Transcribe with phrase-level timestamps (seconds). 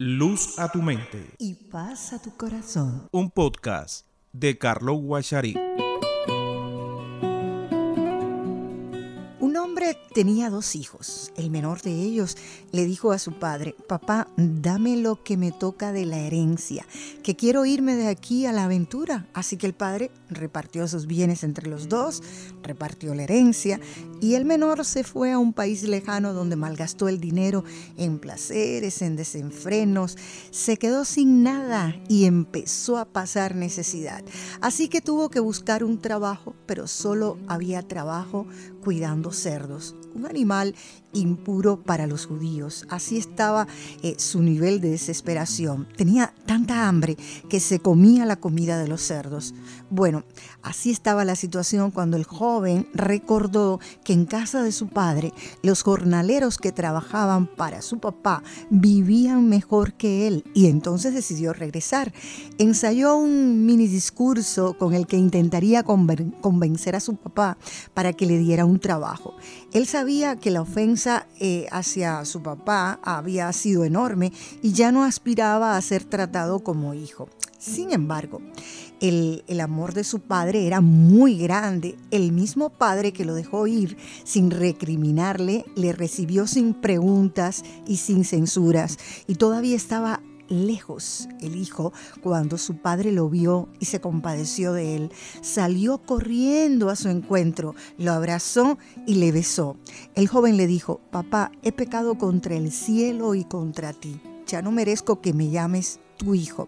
[0.00, 1.34] Luz a tu mente.
[1.38, 3.08] Y paz a tu corazón.
[3.10, 5.56] Un podcast de Carlos Guachari.
[9.94, 11.32] Tenía dos hijos.
[11.36, 12.36] El menor de ellos
[12.72, 16.86] le dijo a su padre, papá, dame lo que me toca de la herencia,
[17.22, 19.26] que quiero irme de aquí a la aventura.
[19.34, 22.22] Así que el padre repartió sus bienes entre los dos,
[22.62, 23.80] repartió la herencia
[24.20, 27.64] y el menor se fue a un país lejano donde malgastó el dinero
[27.96, 30.16] en placeres, en desenfrenos,
[30.50, 34.24] se quedó sin nada y empezó a pasar necesidad.
[34.60, 38.46] Así que tuvo que buscar un trabajo, pero solo había trabajo
[38.82, 39.77] cuidando cerdos
[40.14, 40.74] un animal
[41.12, 42.86] impuro para los judíos.
[42.90, 43.66] Así estaba
[44.02, 45.88] eh, su nivel de desesperación.
[45.96, 47.16] Tenía tanta hambre
[47.48, 49.54] que se comía la comida de los cerdos.
[49.90, 50.24] Bueno,
[50.62, 55.82] así estaba la situación cuando el joven recordó que en casa de su padre los
[55.82, 62.12] jornaleros que trabajaban para su papá vivían mejor que él y entonces decidió regresar.
[62.58, 67.56] Ensayó un mini discurso con el que intentaría convencer a su papá
[67.94, 69.34] para que le diera un trabajo.
[69.72, 75.04] Él sabía que la ofensa eh, hacia su papá había sido enorme y ya no
[75.04, 77.28] aspiraba a ser tratado como hijo.
[77.58, 78.40] Sin embargo,
[79.00, 81.96] el, el, amor de su padre era muy grande.
[82.10, 88.24] El mismo padre que lo dejó ir sin recriminarle, le recibió sin preguntas y sin
[88.24, 94.72] censuras y todavía estaba lejos el hijo cuando su padre lo vio y se compadeció
[94.72, 95.12] de él.
[95.40, 99.76] Salió corriendo a su encuentro, lo abrazó y le besó.
[100.14, 104.20] El joven le dijo, papá, he pecado contra el cielo y contra ti.
[104.46, 106.66] Ya no merezco que me llames tu hijo.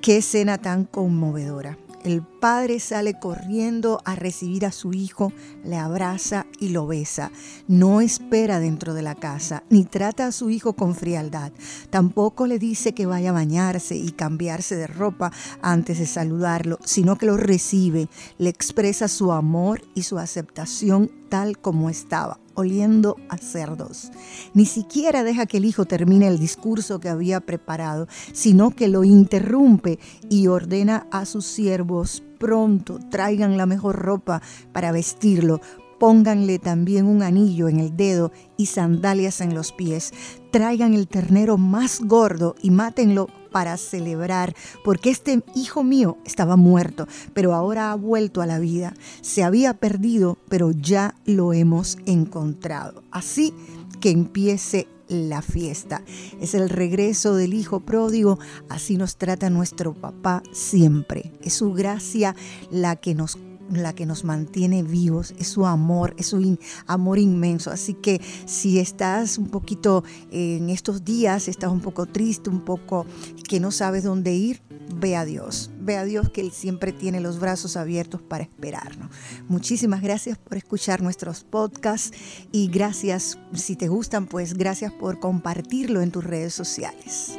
[0.00, 1.78] Qué escena tan conmovedora.
[2.04, 5.32] El padre sale corriendo a recibir a su hijo,
[5.64, 7.32] le abraza y lo besa.
[7.66, 11.50] No espera dentro de la casa, ni trata a su hijo con frialdad.
[11.88, 15.32] Tampoco le dice que vaya a bañarse y cambiarse de ropa
[15.62, 21.58] antes de saludarlo, sino que lo recibe, le expresa su amor y su aceptación tal
[21.58, 24.10] como estaba oliendo a cerdos.
[24.54, 29.04] Ni siquiera deja que el hijo termine el discurso que había preparado, sino que lo
[29.04, 29.98] interrumpe
[30.28, 35.60] y ordena a sus siervos pronto traigan la mejor ropa para vestirlo,
[36.04, 40.12] pónganle también un anillo en el dedo y sandalias en los pies,
[40.50, 44.54] traigan el ternero más gordo y mátenlo para celebrar,
[44.84, 48.92] porque este hijo mío estaba muerto, pero ahora ha vuelto a la vida.
[49.22, 53.02] Se había perdido, pero ya lo hemos encontrado.
[53.10, 53.54] Así
[54.02, 56.02] que empiece la fiesta.
[56.38, 58.38] Es el regreso del Hijo pródigo,
[58.68, 61.32] así nos trata nuestro papá siempre.
[61.40, 62.36] Es su gracia
[62.70, 63.38] la que nos
[63.70, 67.70] la que nos mantiene vivos, es su amor, es su amor inmenso.
[67.70, 72.60] Así que si estás un poquito eh, en estos días, estás un poco triste, un
[72.60, 73.06] poco
[73.48, 74.62] que no sabes dónde ir,
[74.94, 79.10] ve a Dios, ve a Dios que Él siempre tiene los brazos abiertos para esperarnos.
[79.48, 82.16] Muchísimas gracias por escuchar nuestros podcasts
[82.52, 87.36] y gracias, si te gustan, pues gracias por compartirlo en tus redes sociales.